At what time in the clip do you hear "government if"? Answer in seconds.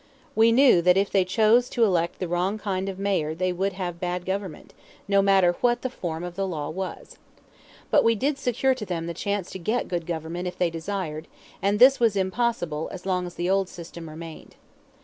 10.07-10.57